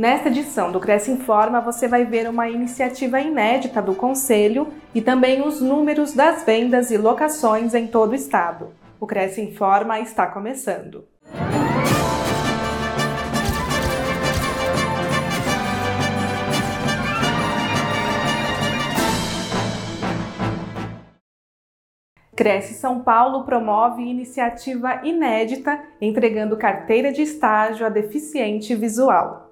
Nesta 0.00 0.30
edição 0.30 0.72
do 0.72 0.80
Cresce 0.80 1.10
Informa, 1.10 1.60
você 1.60 1.86
vai 1.86 2.06
ver 2.06 2.26
uma 2.26 2.48
iniciativa 2.48 3.20
inédita 3.20 3.82
do 3.82 3.94
Conselho 3.94 4.68
e 4.94 5.02
também 5.02 5.46
os 5.46 5.60
números 5.60 6.14
das 6.14 6.42
vendas 6.42 6.90
e 6.90 6.96
locações 6.96 7.74
em 7.74 7.86
todo 7.86 8.12
o 8.12 8.14
estado. 8.14 8.72
O 8.98 9.06
Cresce 9.06 9.42
Informa 9.42 10.00
está 10.00 10.26
começando. 10.26 11.04
Cresce 22.34 22.72
São 22.72 23.00
Paulo 23.00 23.44
promove 23.44 24.00
iniciativa 24.00 25.02
inédita 25.04 25.78
entregando 26.00 26.56
carteira 26.56 27.12
de 27.12 27.20
estágio 27.20 27.84
a 27.84 27.90
deficiente 27.90 28.74
visual. 28.74 29.49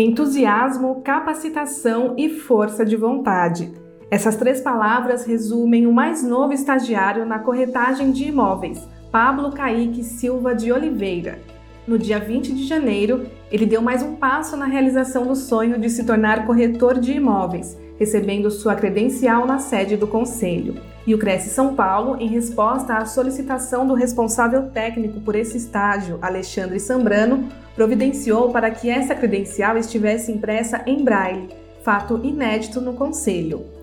Entusiasmo, 0.00 1.02
capacitação 1.02 2.14
e 2.16 2.28
força 2.28 2.84
de 2.84 2.94
vontade. 2.94 3.72
Essas 4.08 4.36
três 4.36 4.60
palavras 4.60 5.26
resumem 5.26 5.88
o 5.88 5.92
mais 5.92 6.22
novo 6.22 6.52
estagiário 6.52 7.26
na 7.26 7.40
corretagem 7.40 8.12
de 8.12 8.28
imóveis, 8.28 8.78
Pablo 9.10 9.50
Caíque 9.50 10.04
Silva 10.04 10.54
de 10.54 10.70
Oliveira. 10.70 11.40
No 11.88 11.98
dia 11.98 12.18
20 12.18 12.52
de 12.52 12.66
janeiro, 12.66 13.28
ele 13.50 13.64
deu 13.64 13.80
mais 13.80 14.02
um 14.02 14.14
passo 14.14 14.58
na 14.58 14.66
realização 14.66 15.26
do 15.26 15.34
sonho 15.34 15.78
de 15.78 15.88
se 15.88 16.04
tornar 16.04 16.44
corretor 16.44 17.00
de 17.00 17.12
imóveis, 17.12 17.78
recebendo 17.98 18.50
sua 18.50 18.74
credencial 18.74 19.46
na 19.46 19.58
sede 19.58 19.96
do 19.96 20.06
Conselho. 20.06 20.74
E 21.06 21.14
o 21.14 21.18
Cresce 21.18 21.48
São 21.48 21.74
Paulo, 21.74 22.18
em 22.20 22.28
resposta 22.28 22.92
à 22.92 23.06
solicitação 23.06 23.86
do 23.86 23.94
responsável 23.94 24.64
técnico 24.68 25.18
por 25.22 25.34
esse 25.34 25.56
estágio, 25.56 26.18
Alexandre 26.20 26.78
Sambrano, 26.78 27.48
providenciou 27.74 28.50
para 28.50 28.70
que 28.70 28.90
essa 28.90 29.14
credencial 29.14 29.78
estivesse 29.78 30.30
impressa 30.30 30.82
em 30.84 31.02
braille, 31.02 31.48
fato 31.82 32.20
inédito 32.22 32.82
no 32.82 32.92
Conselho. 32.92 33.77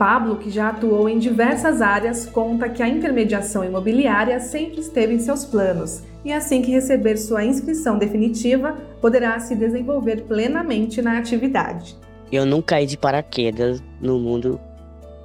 Pablo, 0.00 0.36
que 0.36 0.48
já 0.48 0.70
atuou 0.70 1.10
em 1.10 1.18
diversas 1.18 1.82
áreas, 1.82 2.24
conta 2.24 2.70
que 2.70 2.82
a 2.82 2.88
intermediação 2.88 3.62
imobiliária 3.62 4.40
sempre 4.40 4.80
esteve 4.80 5.12
em 5.12 5.18
seus 5.18 5.44
planos 5.44 6.02
e 6.24 6.32
assim 6.32 6.62
que 6.62 6.70
receber 6.70 7.18
sua 7.18 7.44
inscrição 7.44 7.98
definitiva, 7.98 8.78
poderá 8.98 9.38
se 9.38 9.54
desenvolver 9.54 10.22
plenamente 10.22 11.02
na 11.02 11.18
atividade. 11.18 11.98
Eu 12.32 12.46
não 12.46 12.62
caí 12.62 12.86
de 12.86 12.96
paraquedas 12.96 13.82
no 14.00 14.18
mundo 14.18 14.58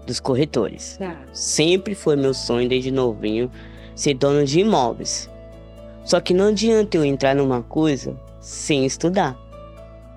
dos 0.06 0.20
corretores. 0.20 0.98
Tá. 0.98 1.16
Sempre 1.32 1.96
foi 1.96 2.18
meu 2.18 2.34
sonho 2.34 2.68
desde 2.68 2.92
novinho 2.92 3.50
ser 3.96 4.16
dono 4.16 4.44
de 4.44 4.60
imóveis. 4.60 5.30
Só 6.04 6.20
que 6.20 6.34
não 6.34 6.50
adianta 6.50 6.98
eu 6.98 7.06
entrar 7.06 7.34
numa 7.34 7.64
coisa 7.64 8.14
sem 8.42 8.86
estudar, 8.86 9.38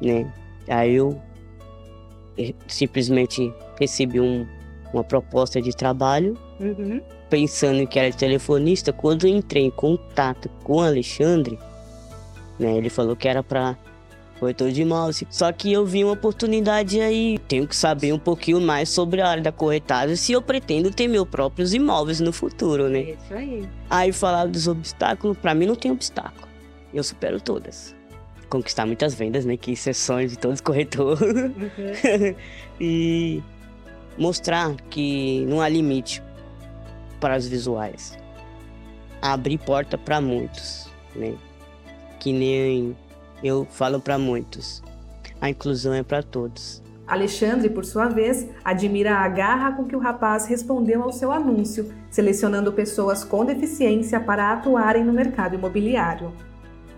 né? 0.02 0.28
Aí 0.66 0.96
eu 0.96 1.16
simplesmente 2.66 3.52
recebi 3.78 4.20
um, 4.20 4.46
uma 4.92 5.04
proposta 5.04 5.60
de 5.60 5.74
trabalho, 5.74 6.36
uhum. 6.60 7.00
pensando 7.28 7.86
que 7.86 7.98
era 7.98 8.12
telefonista. 8.12 8.92
Quando 8.92 9.26
eu 9.26 9.36
entrei 9.36 9.64
em 9.64 9.70
contato 9.70 10.48
com 10.64 10.76
o 10.76 10.80
Alexandre, 10.80 11.58
né, 12.58 12.76
ele 12.76 12.90
falou 12.90 13.14
que 13.14 13.28
era 13.28 13.42
para 13.42 13.76
corretor 14.38 14.70
de 14.70 14.84
mouse. 14.84 15.26
Só 15.30 15.50
que 15.52 15.72
eu 15.72 15.84
vi 15.84 16.04
uma 16.04 16.12
oportunidade 16.12 17.00
aí. 17.00 17.38
Tenho 17.48 17.66
que 17.66 17.76
saber 17.76 18.12
um 18.12 18.18
pouquinho 18.18 18.60
mais 18.60 18.88
sobre 18.88 19.20
a 19.20 19.28
área 19.28 19.42
da 19.42 19.52
corretagem 19.52 20.16
se 20.16 20.32
eu 20.32 20.40
pretendo 20.40 20.90
ter 20.90 21.08
meus 21.08 21.28
próprios 21.28 21.74
imóveis 21.74 22.20
no 22.20 22.32
futuro, 22.32 22.88
né? 22.88 23.00
Isso 23.00 23.34
aí. 23.34 23.68
Aí 23.90 24.12
falar 24.12 24.46
dos 24.46 24.68
obstáculos, 24.68 25.36
para 25.36 25.54
mim 25.54 25.66
não 25.66 25.74
tem 25.74 25.90
obstáculo. 25.90 26.48
Eu 26.92 27.02
supero 27.02 27.40
todas. 27.40 27.94
Conquistar 28.48 28.86
muitas 28.86 29.14
vendas, 29.14 29.44
né? 29.44 29.56
Que 29.56 29.72
isso 29.72 29.90
é 29.90 29.92
sonho 29.92 30.28
de 30.28 30.38
todos 30.38 30.60
corretores. 30.60 31.20
Uhum. 31.20 32.34
e 32.80 33.42
mostrar 34.18 34.74
que 34.90 35.44
não 35.46 35.60
há 35.60 35.68
limite 35.68 36.22
para 37.20 37.36
os 37.36 37.46
visuais. 37.46 38.18
Abrir 39.22 39.58
porta 39.58 39.96
para 39.96 40.20
muitos, 40.20 40.88
né? 41.14 41.34
Que 42.18 42.32
nem 42.32 42.96
eu 43.42 43.66
falo 43.70 44.00
para 44.00 44.18
muitos. 44.18 44.82
A 45.40 45.48
inclusão 45.50 45.94
é 45.94 46.02
para 46.02 46.22
todos. 46.22 46.82
Alexandre, 47.06 47.70
por 47.70 47.86
sua 47.86 48.08
vez, 48.08 48.46
admira 48.62 49.16
a 49.16 49.28
garra 49.28 49.72
com 49.72 49.84
que 49.86 49.96
o 49.96 49.98
rapaz 49.98 50.46
respondeu 50.46 51.02
ao 51.02 51.10
seu 51.10 51.32
anúncio, 51.32 51.90
selecionando 52.10 52.70
pessoas 52.72 53.24
com 53.24 53.46
deficiência 53.46 54.20
para 54.20 54.52
atuarem 54.52 55.04
no 55.04 55.12
mercado 55.12 55.54
imobiliário. 55.54 56.30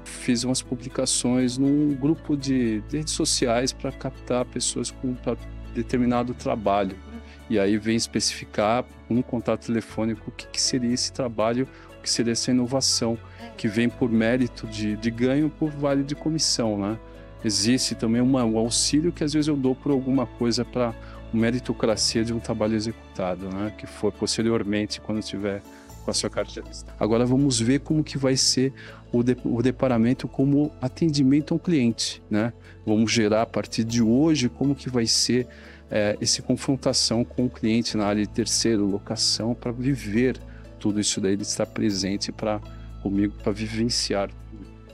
Fiz 0.05 0.43
umas 0.43 0.61
publicações 0.61 1.57
num 1.57 1.95
grupo 1.95 2.37
de 2.37 2.83
redes 2.91 3.15
sociais 3.15 3.73
para 3.73 3.93
captar 3.93 4.45
pessoas 4.47 4.91
com 4.91 5.15
determinado 5.73 6.35
trabalho. 6.35 6.97
E 7.51 7.59
aí 7.59 7.77
vem 7.77 7.97
especificar 7.97 8.85
um 9.11 9.21
contato 9.21 9.67
telefônico 9.67 10.31
o 10.31 10.33
que, 10.33 10.47
que 10.47 10.63
seria 10.63 10.95
esse 10.95 11.13
trabalho, 11.13 11.67
o 11.99 12.03
que 12.03 12.09
seria 12.09 12.33
essa 12.33 12.53
inovação 12.53 13.19
que 13.57 13.67
vem 13.67 13.89
por 13.89 14.09
mérito 14.09 14.69
de, 14.69 14.97
de 14.97 15.11
ganho 15.11 15.51
por 15.51 15.69
vale 15.69 16.05
de 16.05 16.15
comissão, 16.15 16.79
né? 16.79 16.97
Existe 17.45 17.97
também 17.97 18.23
uma, 18.23 18.45
um 18.45 18.57
auxílio 18.57 19.11
que 19.11 19.25
às 19.25 19.33
vezes 19.33 19.49
eu 19.49 19.57
dou 19.57 19.75
por 19.75 19.91
alguma 19.91 20.27
coisa 20.27 20.65
para 20.65 20.95
meritocracia 21.33 22.25
de 22.25 22.33
um 22.33 22.39
trabalho 22.39 22.77
executado, 22.77 23.49
né? 23.49 23.75
Que 23.77 23.87
for 23.87 24.13
posteriormente 24.13 25.01
quando 25.01 25.21
tiver 25.21 25.61
com 26.05 26.11
a 26.11 26.15
sua 26.15 26.31
carteira. 26.31 26.69
Agora 27.01 27.27
vamos 27.27 27.59
ver 27.59 27.81
como 27.81 28.05
que 28.05 28.17
vai 28.17 28.37
ser 28.37 28.73
o, 29.11 29.25
de, 29.25 29.37
o 29.45 29.61
deparamento 29.61 30.29
como 30.29 30.71
atendimento 30.81 31.53
ao 31.53 31.59
cliente, 31.59 32.23
né? 32.31 32.53
Vamos 32.87 33.11
gerar 33.11 33.43
a 33.43 33.47
partir 33.47 33.83
de 33.83 34.01
hoje 34.01 34.49
como 34.49 34.73
que 34.75 34.89
vai 34.89 35.07
ser 35.07 35.49
é, 35.91 36.17
essa 36.21 36.41
confrontação 36.43 37.25
com 37.25 37.47
o 37.47 37.51
cliente 37.51 37.97
na 37.97 38.07
área 38.07 38.23
de 38.23 38.29
terceiro, 38.29 38.87
locação, 38.87 39.55
para 39.55 39.73
viver 39.73 40.39
tudo 40.79 41.01
isso 41.01 41.21
daí, 41.21 41.33
ele 41.33 41.43
estar 41.43 41.67
presente 41.67 42.33
para 42.33 42.61
comigo 43.03 43.35
para 43.43 43.53
vivenciar. 43.53 44.31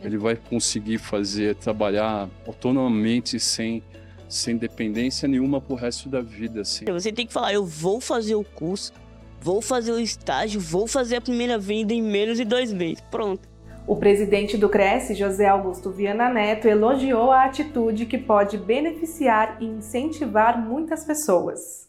Ele 0.03 0.17
vai 0.17 0.37
conseguir 0.37 0.99
fazer, 0.99 1.55
trabalhar 1.57 2.29
autonomamente, 2.47 3.41
sem, 3.41 3.83
sem 4.29 4.57
dependência 4.57 5.27
nenhuma 5.29 5.61
pro 5.61 5.75
resto 5.75 6.09
da 6.09 6.21
vida. 6.21 6.61
Assim. 6.63 6.85
Você 6.87 7.13
tem 7.13 7.27
que 7.27 7.33
falar, 7.33 7.53
eu 7.53 7.65
vou 7.65 8.01
fazer 8.01 8.35
o 8.35 8.45
curso, 8.45 8.93
vou 9.41 9.61
fazer 9.61 9.93
o 9.93 10.01
estágio, 10.01 10.61
vou 10.61 10.87
fazer 10.87 11.17
a 11.17 11.21
primeira 11.21 11.59
venda 11.59 11.93
em 11.93 12.03
menos 12.03 12.37
de 12.37 12.45
dois 12.45 12.73
meses. 12.73 13.03
Pronto. 13.11 13.56
O 13.87 13.95
presidente 13.95 14.57
do 14.57 14.69
Cresce, 14.69 15.15
José 15.15 15.47
Augusto 15.47 15.91
Viana 15.91 16.29
Neto, 16.29 16.67
elogiou 16.67 17.31
a 17.31 17.45
atitude 17.45 18.05
que 18.05 18.19
pode 18.19 18.59
beneficiar 18.59 19.59
e 19.61 19.65
incentivar 19.65 20.61
muitas 20.61 21.05
pessoas. 21.05 21.89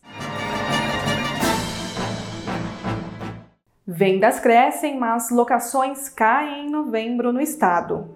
Vendas 3.88 4.40
crescem, 4.40 5.00
mas 5.00 5.32
locações 5.32 6.08
caem 6.08 6.68
em 6.68 6.70
novembro 6.70 7.34
no 7.34 7.42
estado. 7.42 8.16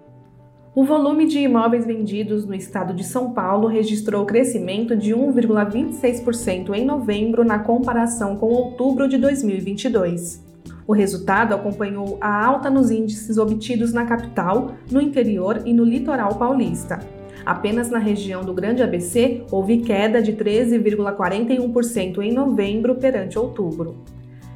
O 0.76 0.84
volume 0.84 1.26
de 1.26 1.40
imóveis 1.40 1.84
vendidos 1.84 2.46
no 2.46 2.54
estado 2.54 2.94
de 2.94 3.02
São 3.02 3.32
Paulo 3.32 3.66
registrou 3.66 4.24
crescimento 4.24 4.96
de 4.96 5.12
1,26% 5.12 6.72
em 6.72 6.84
novembro 6.84 7.44
na 7.44 7.58
comparação 7.58 8.36
com 8.36 8.46
outubro 8.46 9.08
de 9.08 9.18
2022. 9.18 10.51
O 10.86 10.92
resultado 10.92 11.54
acompanhou 11.54 12.18
a 12.20 12.44
alta 12.44 12.68
nos 12.68 12.90
índices 12.90 13.38
obtidos 13.38 13.92
na 13.92 14.04
capital, 14.04 14.72
no 14.90 15.00
interior 15.00 15.62
e 15.64 15.72
no 15.72 15.84
litoral 15.84 16.34
paulista. 16.34 16.98
Apenas 17.44 17.90
na 17.90 17.98
região 17.98 18.44
do 18.44 18.54
Grande 18.54 18.82
ABC 18.82 19.44
houve 19.50 19.78
queda 19.78 20.22
de 20.22 20.32
13,41% 20.32 22.18
em 22.18 22.32
novembro 22.32 22.94
perante 22.96 23.38
outubro. 23.38 23.96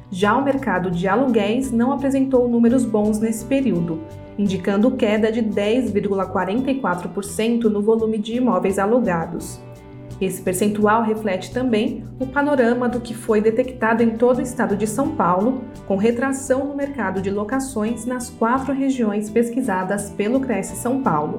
Já 0.09 0.37
o 0.37 0.43
mercado 0.43 0.89
de 0.89 1.05
aluguéis 1.07 1.71
não 1.71 1.91
apresentou 1.91 2.47
números 2.47 2.85
bons 2.85 3.19
nesse 3.19 3.43
período, 3.43 3.99
indicando 4.37 4.91
queda 4.91 5.29
de 5.29 5.43
10,44% 5.43 7.65
no 7.65 7.81
volume 7.81 8.17
de 8.17 8.35
imóveis 8.35 8.79
alugados. 8.79 9.59
Esse 10.19 10.41
percentual 10.41 11.03
reflete 11.03 11.53
também 11.53 12.03
o 12.19 12.25
panorama 12.25 12.89
do 12.89 12.99
que 12.99 13.13
foi 13.13 13.39
detectado 13.39 14.01
em 14.01 14.17
todo 14.17 14.39
o 14.39 14.41
estado 14.41 14.75
de 14.75 14.87
São 14.87 15.15
Paulo, 15.15 15.61
com 15.85 15.95
retração 15.95 16.65
no 16.65 16.75
mercado 16.75 17.21
de 17.21 17.29
locações 17.29 18.03
nas 18.03 18.27
quatro 18.29 18.73
regiões 18.73 19.29
pesquisadas 19.29 20.09
pelo 20.09 20.39
Cresce 20.39 20.75
São 20.75 21.03
Paulo. 21.03 21.37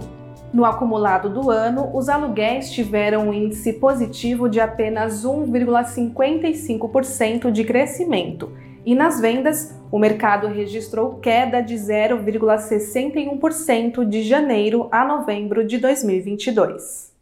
No 0.53 0.65
acumulado 0.65 1.29
do 1.29 1.51
ano, 1.51 1.91
os 1.93 2.09
aluguéis 2.09 2.71
tiveram 2.71 3.29
um 3.29 3.35
índice 3.35 3.73
positivo 3.75 4.49
de 4.49 4.61
apenas 4.61 5.25
1,55% 5.25 7.51
de 7.51 7.65
crescimento, 7.65 8.53
e 8.87 8.95
nas 8.95 9.21
vendas, 9.21 9.77
o 9.91 9.99
mercado 9.99 10.47
registrou 10.47 11.17
queda 11.17 11.61
de 11.61 11.75
0,61% 11.75 14.09
de 14.09 14.23
janeiro 14.23 14.87
a 14.91 15.05
novembro 15.05 15.67
de 15.67 15.77
2022. 15.79 17.18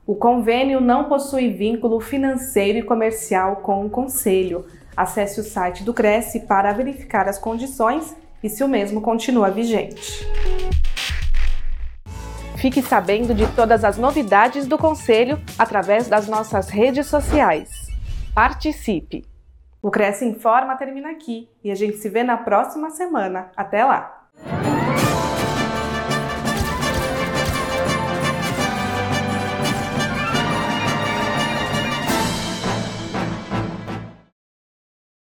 O 0.07 0.15
convênio 0.15 0.79
não 0.81 1.05
possui 1.05 1.49
vínculo 1.49 1.99
financeiro 1.99 2.79
e 2.79 2.83
comercial 2.83 3.57
com 3.57 3.85
o 3.85 3.89
Conselho. 3.89 4.65
Acesse 4.97 5.39
o 5.39 5.43
site 5.43 5.83
do 5.83 5.93
Cresce 5.93 6.39
para 6.41 6.73
verificar 6.73 7.29
as 7.29 7.37
condições 7.37 8.15
e 8.41 8.49
se 8.49 8.63
o 8.63 8.67
mesmo 8.67 8.99
continua 8.99 9.51
vigente. 9.51 10.25
Fique 12.57 12.81
sabendo 12.81 13.35
de 13.35 13.45
todas 13.55 13.83
as 13.83 13.97
novidades 13.97 14.65
do 14.65 14.77
Conselho 14.77 15.37
através 15.57 16.07
das 16.07 16.27
nossas 16.27 16.69
redes 16.69 17.05
sociais. 17.05 17.69
Participe! 18.33 19.25
O 19.83 19.91
Cresce 19.91 20.23
Informa 20.25 20.77
termina 20.77 21.11
aqui 21.11 21.47
e 21.63 21.69
a 21.69 21.75
gente 21.75 21.97
se 21.97 22.09
vê 22.09 22.23
na 22.23 22.37
próxima 22.37 22.89
semana. 22.89 23.51
Até 23.55 23.85
lá! 23.85 24.14